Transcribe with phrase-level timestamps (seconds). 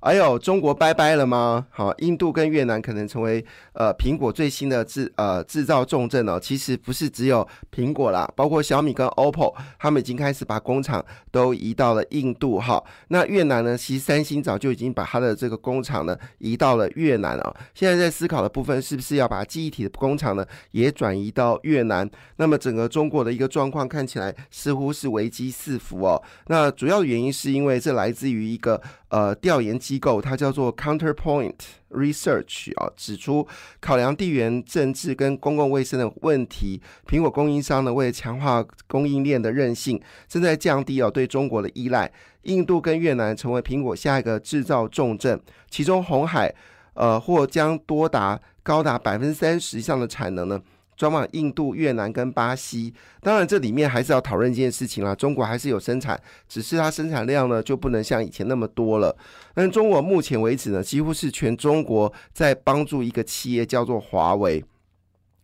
[0.00, 1.66] 哎呦，中国拜拜了吗？
[1.70, 6.38] 好，印度跟越南可能成为呃苹果最新的制呃制造重镇哦。
[6.38, 12.80] 其实不是只有苹果啦，包括小米跟 OPPO，他们已经开始把工厂都移到了印度哈。
[13.08, 13.76] 那越南呢？
[13.76, 17.56] 其实三星早就已经把它的这个工厂呢移到了越南了。
[17.74, 22.08] 现在在思考的部分是不是要把记忆体的工厂呢也转移到越南？
[22.36, 26.22] 那么整个中国的一个状况看起来似乎是危机四伏哦。
[26.46, 28.80] 那主要原因是因为这来自于一个。
[29.08, 31.54] 呃，调研机构它叫做 Counterpoint
[31.90, 33.46] Research 啊，指出
[33.80, 39.98] 考量地缘政治跟公共卫生的问题，苹果供应商呢为了强化供应链的韧性，
[40.28, 42.10] 正在降低哦对中国的依赖。
[42.42, 46.54] 印度跟越南成为苹果下一个制造重镇，其中红海
[46.94, 50.60] 呃或将多达高达百分之三十以上的产能呢。
[50.98, 55.14] 转往印度、越南跟巴西，当然这里面还是要讨论一件事情啦。
[55.14, 59.16] 中国还是有生产，只是它生产量呢就不能像以前那么多了。
[59.54, 64.64] 但中国目前为止呢，几乎是全中国在帮助一个企业叫做华为。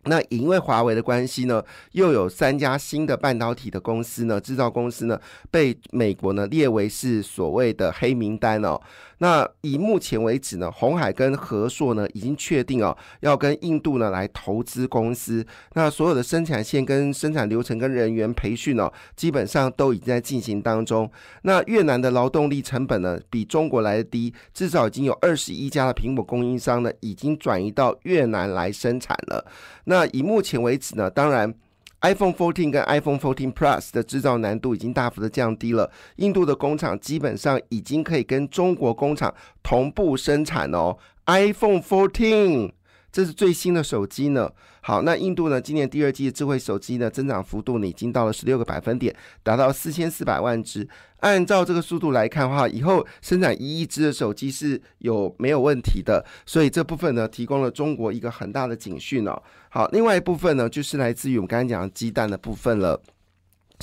[0.06, 8.80] 那因为华为的关系呢，又有三家新的半导体的公司呢，制造公司呢，被美国呢列为是所谓的黑名单哦。
[9.18, 15.46] 那以目前为止呢，红海跟和硕呢已经确定哦，要跟印度呢来投资公司。
[15.74, 21.10] 那所有的生产线跟生产流程跟人员培训哦，基本上都已经在进行当中。
[21.42, 29.46] 那越南的劳动力成本呢比中国来的低，至少已经有二十一家的苹果供应商呢已经转移到越南来生产了。
[29.94, 31.54] 那以目前为止呢，当然。
[32.00, 40.98] iPhone 14跟 iPhone 14 Plus 的制造难度已经大幅的降低了，印度的工厂基本上已经可以跟中国工厂同步生产哦。
[41.24, 42.72] iPhone 14。
[43.14, 44.50] 这是最新的手机呢。
[44.80, 45.60] 好，那印度呢？
[45.60, 50.86] 今年第二季的智慧手机呢，增长幅度呢，已经到了十六个百分点，达到四千四百万只。
[51.20, 56.26] 按照这个速度来看的话，以后生产一亿只的手机是有没有问题的？
[56.44, 59.40] 所以这部分呢，提供了中国一个很大的警讯哦。
[59.68, 63.00] 好，另外一部分呢，就是来自于我们刚才讲的鸡蛋的部分了。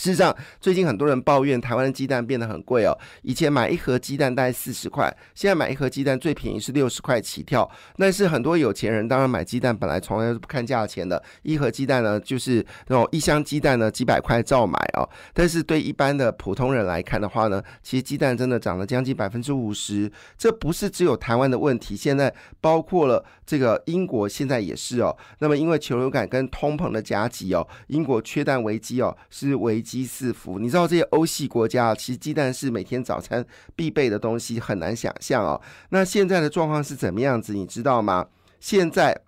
[0.02, 2.98] 事实上，最近很多人抱怨台湾的鸡蛋变得很贵哦。
[3.22, 7.70] 以前买一盒鸡蛋大概四十块，现在买一盒鸡蛋最便宜是六十块起跳。
[7.98, 15.08] 但是很多有钱人当然买鸡蛋本来从来都不看价钱的，一盒鸡蛋呢就是那种一箱鸡蛋呢几百块照买哦。
[15.36, 20.12] 但是对一般的普通人来看的话呢，其实鸡蛋真的涨了将近百分之五十。
[20.36, 25.16] 这不是只有台湾的问题，现在包括了这个英国现在也是哦。
[25.38, 29.84] 那么因为球流感跟通膨的夹击哦，英国缺蛋危机哦是危。
[29.92, 35.60] 鸡四福，你知道这些欧系国家其实鸡蛋是每天早餐必备的东西，很难想象哦。
[35.90, 37.54] 那现在的状况是怎么样子？
[37.54, 38.26] 你知道吗？
[38.62, 39.22] 现在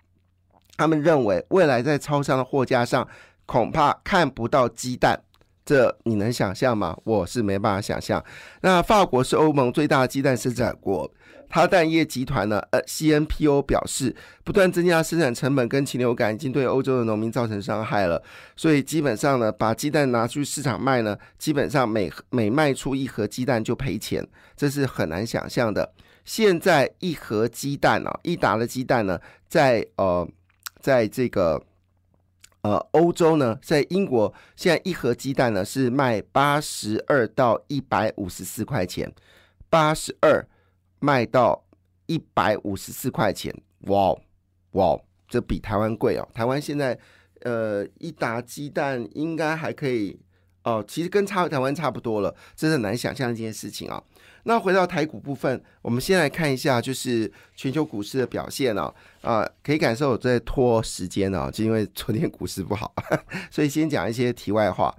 [0.78, 3.06] 他们认为未来在超商的货架上
[3.44, 5.20] 恐怕看不到鸡蛋，
[5.64, 6.96] 这你能想象吗？
[7.04, 8.22] 我是没办法想象。
[8.60, 11.10] 那法国是欧盟最大的鸡蛋生产国。
[11.48, 12.60] 它蛋业集团呢？
[12.70, 18.20] 呃，CNPO 表示，不断增加生产成本跟禽流感已经对欧洲的农民造成伤害了。
[18.56, 24.26] 所以基本上呢，把鸡蛋拿去市场卖呢，基本上每每卖出一盒鸡蛋就赔钱，
[24.56, 25.92] 这是很难想象的。
[26.24, 30.26] 现在一盒鸡蛋啊，一打的鸡蛋呢，在呃，
[30.80, 31.62] 在这个
[32.64, 39.14] 呃欧洲呢，在英国，现在一盒鸡蛋呢是卖八十二到一百五十四块钱，
[39.70, 40.44] 八十二。
[41.00, 41.62] 卖到
[42.06, 43.54] 一百五十四块钱，
[43.88, 44.14] 哇
[44.70, 44.98] 哇，
[45.28, 46.26] 这比台湾贵哦。
[46.32, 46.98] 台湾现在
[47.42, 50.18] 呃一打鸡蛋应该还可以
[50.62, 54.02] 哦，其实跟差台湾差不多了，这是难想象一件事情啊。
[54.44, 58.92] 那回到台股部分，我们先来看一下就是全球股市的表现哦。
[59.22, 62.92] 啊，可以感受我在拖时间哦，就因为昨天股市不好，
[63.50, 64.94] 所以先讲一些题外话。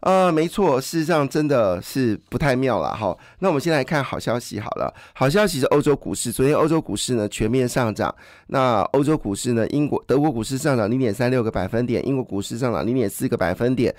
[0.00, 3.16] 呃，没错，事实上真的是不太妙了哈。
[3.40, 4.94] 那我们先来看好消息好了。
[5.14, 8.14] 好消息是欧洲股市，昨天欧洲股市呢全面上涨。
[8.48, 13.92] 那欧洲股市呢，英国、德国股市上涨零点三六个百分点，英国股市上涨零点四个百分点。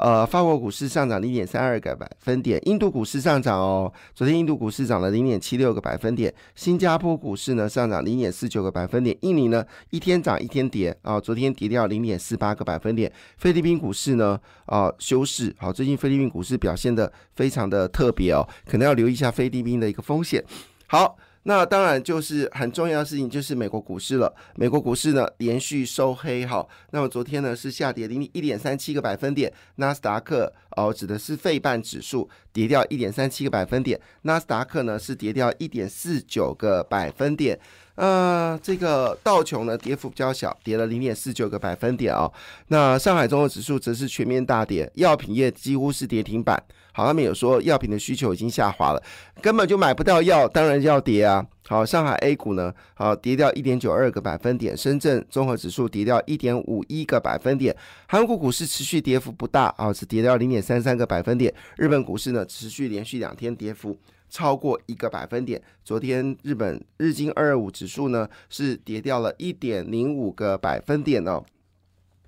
[0.00, 3.92] 呃，法国股市上涨零点三二个百分点，印度股市上涨哦。
[4.14, 13.12] 昨天印度股市涨了零点七六个百分点，新加坡股市呢上涨零点四九个百分点，印尼呢一天涨一天跌啊，昨天跌掉零点四八个百分点。
[13.36, 20.42] 菲律宾股市呢啊休市，好，最近菲律宾股市表现的非常的特别哦，可能要留意一下菲律宾的一个风险。
[20.86, 21.14] 好，
[21.44, 24.32] 那当然就是很重要的事情，就是美国股市了。
[24.56, 37.58] 美国股市呢连续收黑哈，那么昨天呢是下跌零一点三七个百分点，纳斯达克哦指的是费半指数跌掉一点三七个百分点，纳斯达克呢是跌掉一点四九个百分点。
[37.96, 42.32] 呃，这个道琼呢跌幅比较小，跌了零点四九个百分点哦。
[42.68, 46.62] 那上海综合指数则是全面大跌，药品业几乎是跌停板。
[46.92, 49.02] 好，他们有说药品的需求已经下滑了，
[49.42, 51.44] 根本就买不到药，当然要跌啊。
[51.70, 57.76] 好，上海 A 股呢，好跌掉一点九二个百分点，深圳综合指数跌掉一点五一个百分点，
[58.08, 61.54] 韩国股市持续跌幅不大啊，只跌掉零点三三个百分点。
[61.76, 63.96] 日本股市呢，持续连续两天跌幅。
[64.28, 65.60] 超过一个百分点。
[65.84, 71.44] 昨天日本日经二二五指数呢是跌掉了一点零五个百分点哦。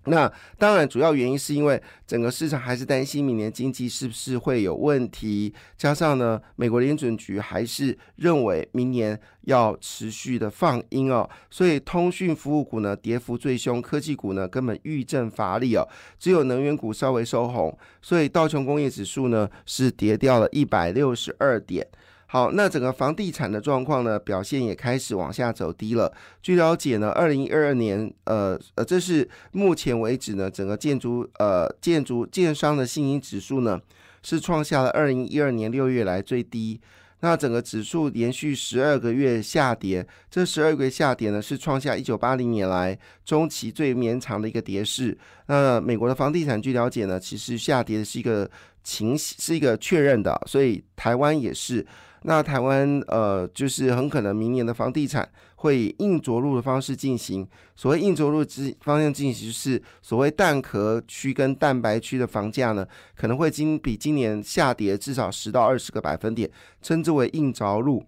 [0.06, 15.88] 那当然，主要原因是因为整个市场还是担心明年经济是不是会有问题，加上呢，美国联准局还是认为明年要持续的放鹰哦，所以通讯服务股呢跌幅最凶，科技股呢根本遇震乏力哦，
[16.18, 21.86] 只有能源股稍微收红，所以道琼工业指数呢是跌掉了一百六十二点。
[22.32, 26.10] 好，那整个房地产的状况呢，表现也开始往下走低了。
[26.40, 33.78] 据了解呢，二零二二年，呃呃，这是目前为止呢，整个建筑呃建筑建商的信心指数呢，
[34.22, 36.80] 是创下了二零一二年六月来最低。
[37.20, 45.14] 那整个指数连续十二个月下跌，这十二个月下跌呢，是创下一九八零年来中期最绵长的一个跌势。
[45.48, 48.50] 那美国的房地产，据了解呢，其实下跌的是一个
[48.82, 51.86] 情是一个确认的，所以台湾也是。
[52.24, 57.46] 那台湾呃，就是很可能明年的房地产会以硬着陆的方式进行。
[57.74, 62.86] 所谓硬着陆之方向进行，就是所谓蛋壳区跟蛋白区的房价呢，
[63.16, 68.04] 可能会今比今年下跌至少十到二十个百分点，称之为硬着陆。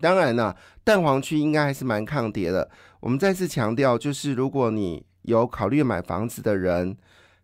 [0.00, 2.70] 当然呢，蛋黄区应该还是蛮抗跌的。
[3.00, 6.96] 我们再次强调，就是如果你有考虑买房子的人。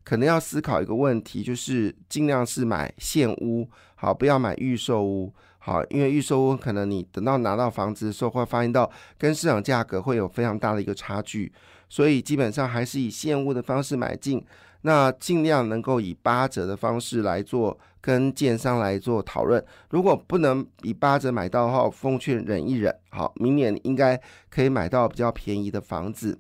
[0.05, 11.53] 可能要思考一个问题，就是尽量是买现屋，好，不要买预售屋，好，因为预售屋可能你等到拿到房子的时候，会发现到跟市场价格会有非常大的一个差距，
[11.89, 14.43] 所以基本上还是以现屋的方式买进，
[14.83, 19.63] 那尽量能够以八折的方式来做，跟建商来做讨论。
[19.91, 24.19] 如果不能以八折买到的话，奉劝忍一忍，好，明年应该
[24.49, 26.39] 可以买到比较便宜的房子。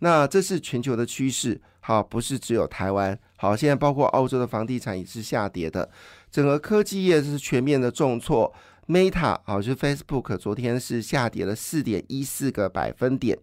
[0.00, 5.88] 那这是全球的趋势，好，不是只有台湾，好，现在包括澳洲的房地产也是下跌的，
[6.32, 8.52] 整个科技业是全面的重挫
[8.88, 13.38] ，Meta 好，就是 Facebook 昨天是下跌了四点一四个百分点，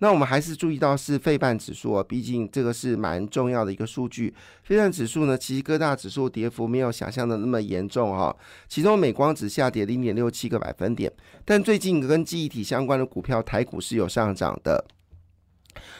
[0.00, 4.34] 那我们还是注意到是费半指数啊，毕竟这个是蛮重要的一个数据，
[4.64, 8.36] 费半指数呢，其实各大指数跌幅没有想象的那么严重哈，
[8.66, 11.12] 其中美光只下跌零点六七个百分点，
[11.44, 14.84] 但最近跟记忆体相关的股票台股是有上涨的。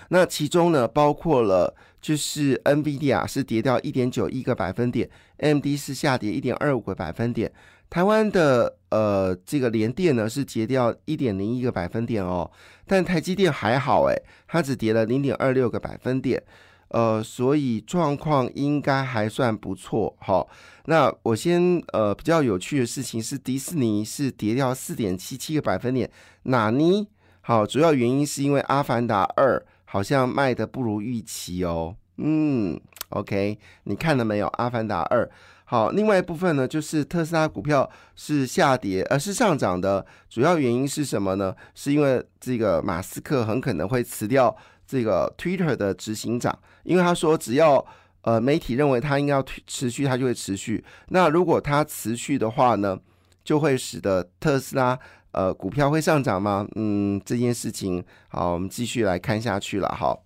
[0.08, 5.08] 那其中呢，包括了就是 NVIDIA 是跌掉一点九一个百分点
[5.38, 7.52] ，MD 是下跌一点二五个百分点，
[7.90, 12.50] 台湾的呃这个联电呢是跌掉一点零一个百分点哦，
[12.86, 16.40] 但台积电还好诶，它只跌了零点二六个百分点，
[16.88, 20.46] 呃，所以状况应该还算不错哈。
[20.84, 26.08] 那我先呃比较有趣的事情是，迪士尼是跌掉四点七七个百分点，
[26.44, 27.08] 哪尼？
[27.46, 31.94] 好，主要原因是因为《阿凡达二》好像卖的不如预期哦。
[32.16, 32.76] 嗯
[33.10, 34.46] ，OK，你看了没有？
[34.54, 35.24] 《阿凡达二》
[35.64, 40.04] 好，另外一部分呢，就是特斯拉股票是下跌，而是上涨的。
[40.28, 41.54] 主要原因是什么呢？
[41.72, 47.86] 是因为这个马斯克很可能会辞掉这个 Twitter 的执行长，因为他说只要
[48.22, 50.84] 呃媒体认为他应该要持续，他就会持续。
[51.10, 52.98] 那如果他持续的话呢，
[53.44, 54.98] 就会使得特斯拉。
[55.36, 56.66] 呃，股票会上涨吗？
[56.76, 59.88] 嗯，这件事情好，我们继续来看下去了。
[59.94, 60.24] 好，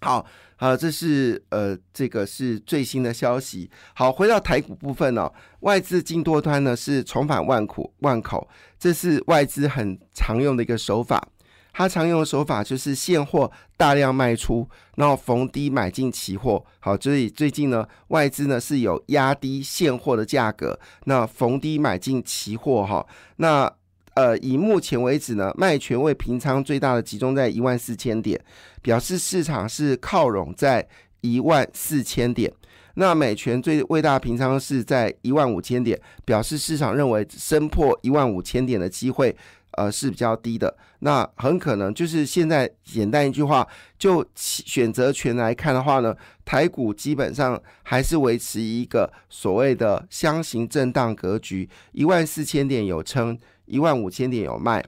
[0.00, 0.26] 好，
[0.56, 3.70] 好，这是呃，这个是最新的消息。
[3.94, 11.28] 好，回到台股部分呢，外资进多端呢是重返万苦万口，这是外资很常用的一个手法。
[11.72, 16.64] 它常用的手法就是现货大量卖出，然后逢低买进期货。
[16.80, 23.72] 好，所以最近呢，外资呢是有压低现货的价格，那逢低买进期货哈，那。
[24.14, 28.40] 呃，以目前为止呢，卖权位平仓最大的集中在一万四千点，
[28.80, 30.86] 表示市场是靠拢在
[31.20, 32.52] 一万四千点。
[32.94, 39.36] 那美权最最大平仓是在一万五千点，表示市场认为升破一万五千点的机会。
[39.76, 43.66] 呃，是比较低的，那很可能就是现在简单一句话，
[43.98, 54.84] 就选择权来看的话呢，台股基本上还是维持一个所谓的箱型震荡格局，一万四千点有撑，一万五千点有卖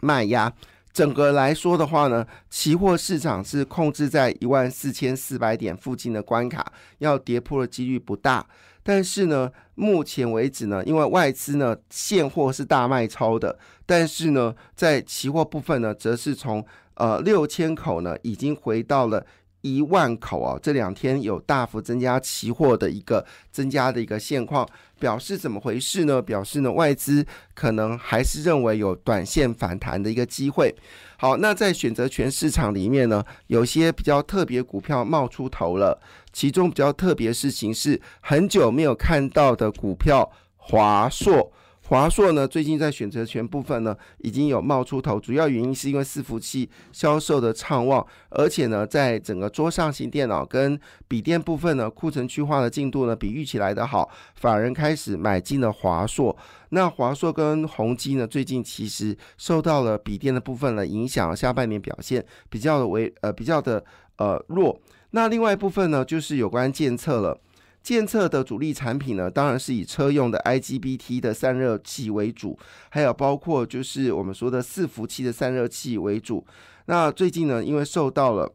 [0.00, 0.52] 卖压。
[0.92, 8.46] 整个来说的话呢，期货市场是控制在一万四千四百点附近的关卡，要跌破的几率不大。
[8.82, 16.64] 但是呢，目前为止呢，因为外资呢现货是大卖超的，但是呢，在期货部分呢，则是从
[16.94, 19.26] 呃六千口呢，已经回到了。
[19.64, 24.68] 一万口啊，这两天有大幅增加期货的一个增加的一个现况，
[24.98, 26.20] 表示怎么回事呢？
[26.20, 30.74] 表示呢外资可能还是认为有短线反弹的一个机会。
[31.16, 35.98] 好，那在选择权市场里面呢，有些比较特别股票冒出头了，
[36.30, 41.50] 其中比较特别事情是很久没有看到的股票华硕。
[41.86, 56.34] 华硕呢，最近在选择权部分呢，已经有冒出头，主要原因是因为伺服器销售的畅旺，而且呢，在整个桌上型电脑跟笔电部分呢，库存去化的进度呢，比预期来的好，法人开始买进了华硕。
[56.70, 63.84] 那华硕跟宏基呢，最近其实受到了笔电的部分呢影响，下半年表现比较的为呃比较的
[64.16, 64.80] 呃弱。
[65.10, 67.38] 那另外一部分呢，就是有关监测了。
[67.84, 76.46] 监测的主力产品呢，当然是以车用的 IGBT 的散热器为主，还有包括就是我们说的伺服器的散热器为主。
[76.86, 78.50] 那最近呢，因为受到了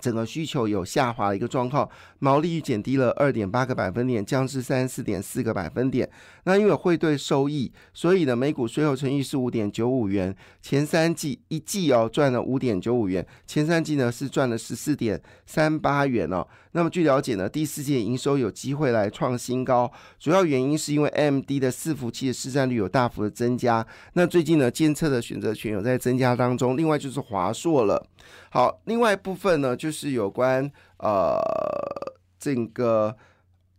[0.00, 6.08] 整个需求有下滑的一个状况，毛利率减低了二点八个百分点，降至三十四点四个百分点。
[6.44, 10.34] 那因为汇兑收益，所以呢，每股税后乘益是五点九五元。
[10.60, 16.46] 前三季一季哦赚了五点九五元，前三季呢是赚了十四点三八元哦。
[16.72, 23.86] 那么据了解呢，第四季营收有机会来创新高，主要原因是因为 AMD 的伺服器的市占率有大幅的增加。
[24.14, 26.76] 那最近呢，监测的选择权有在增加当中。
[26.76, 28.04] 另外就是华硕了。
[28.50, 31.38] 好，另外一部分呢，就是有关呃
[32.38, 33.14] 这个。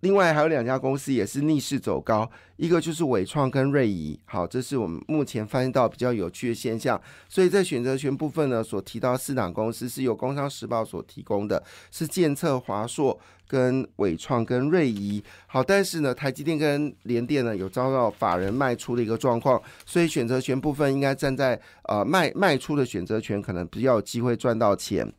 [0.01, 4.19] 另外还有两家公司也是逆势走高，一个就是伟创跟瑞仪。
[4.25, 7.01] 好，这是我们目前发现到比较有趣的现象。
[7.27, 15.24] 所以在选择权部分呢，所提到四档公司是由工商时报所提供的，是建策、华硕、跟伟创跟瑞仪。
[15.47, 25.12] 好，但是呢，台积电跟联电呢有遭到法人卖出的一个状况，所以选择权部分应该站在呃卖卖出的选择权可能比较有机会赚到钱。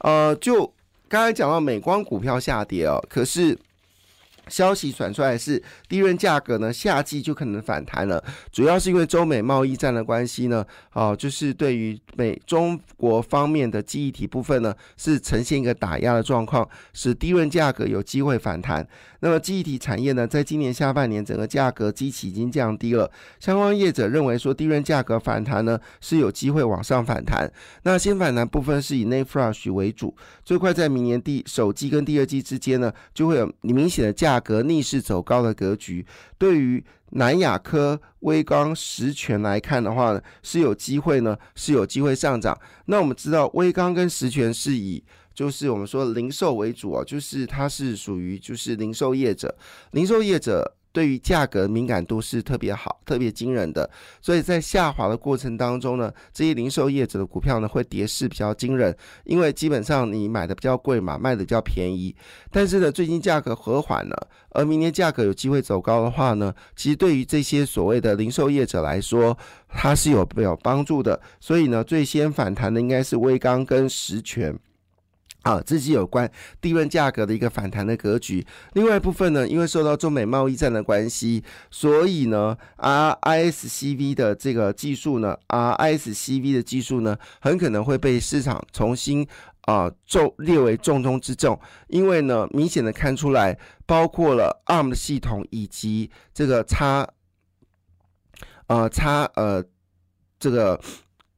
[0.00, 0.72] 呃，就
[1.08, 3.58] 刚才讲到美光股票下跌哦，可是。
[4.48, 18.86] 消息传出来是低润价格呢，夏季就可能反弹了，主要是因为中美贸易战的关系呢，哦，就是对于美中国方面的记忆体部分呢，是呈现一个打压的状况，使低润价格有机会反弹。
[19.20, 27.50] 那么记忆体产业呢，在今年下半年整个价格基期已经降低了，相关业者认为说低润价格反弹呢是有机会往上反弹。
[27.82, 34.29] 那先反弹部分是以内 flash 为主，最快在明年第首季跟第二季之间呢，就会有明显的价。
[34.30, 36.06] 价格逆势走高的格局，
[36.38, 42.56] 对于南亚科、微刚、实权来看的话呢，是有机会呢，是有机会上涨。
[42.84, 45.02] 那我们知道，微刚跟实权是以
[45.34, 49.52] 就是我们说零售为主啊，就是它是属于就是零售业者，
[49.90, 50.76] 零售业者。
[50.92, 53.88] 对于价格敏感度是特别好、特别惊人的，
[54.20, 62.14] 所以在下滑的过程当中呢，这些零售业者的股票呢会跌势比较惊人，因为基本上你买的比较贵嘛，卖的比较便宜。
[62.50, 69.36] 但是呢，最近价格和缓了，而明年价格有机会走高的话呢，其实对于这些所谓的零售业者来说，
[69.68, 71.20] 它是有有帮助的。
[71.38, 74.58] 所以呢，最先反弹的应该是威刚跟实权。
[75.42, 76.30] 啊，这是有关
[76.60, 78.46] 地润价格的一个反弹的格局。
[78.74, 89.26] 另外一部分呢，因为受到中美贸易战的关系，所以呢，RISCV 的这个技术呢，RISCV 的技术呢，很可能会被市场重新
[89.62, 91.58] 啊重列为重中之重。
[91.88, 97.08] 因为呢，明显的看出来，包括了 ARM 的系统以及这个叉，
[98.66, 99.64] 呃叉呃
[100.38, 100.78] 这个。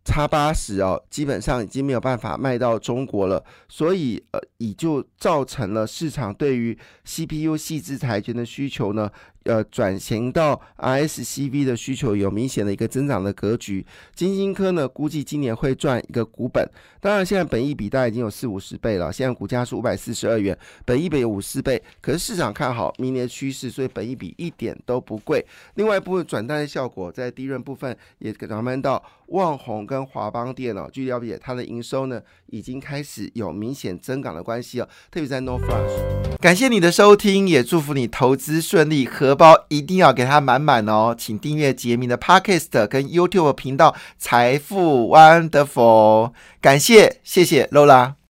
[0.04, 9.10] 叉八十哦，基本上已经没有办法卖到中国了，所以呃，也就造成了市场对于 CPU 细致裁决的需求呢。
[9.44, 13.84] 呃，转型到 RSCV 的需求有明显的一个增长的格局。
[14.14, 16.64] 金星科呢，估计今年会赚一个股本。
[17.00, 21.82] 当然，现在本益比大概已经有四五十倍了，现在股价是五百四十二元，本益比有五四倍。
[22.00, 25.44] 可是市场看好明年趋势，所以本益比一点都不贵。
[25.74, 30.88] 另外一部分转单的效果，在低润部分也转换到旺宏跟华邦电脑。
[30.88, 36.38] 据了解，它的营收呢已经开始有明显增长的关系了，特别在 No Flash。
[36.38, 39.31] 感谢你的收听，也祝福你投资顺利和。
[39.32, 41.14] 荷包一定要给它满满哦！
[41.16, 46.32] 请订阅杰明的 Podcast 跟 YouTube 频道“财富 Wonderful”。
[46.60, 48.16] 感谢，谢谢 Lola。